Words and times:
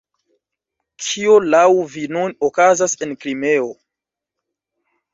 Kio 1.07 1.35
laŭ 1.51 1.61
vi 1.97 2.07
nun 2.15 2.35
okazas 2.51 2.99
en 3.09 3.17
Krimeo? 3.23 3.73